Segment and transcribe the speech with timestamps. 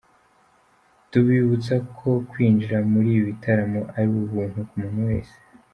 [1.09, 5.35] Tubibutse ko kwinjira muri ibi bitaramo ari ubuntu ku muntu wese.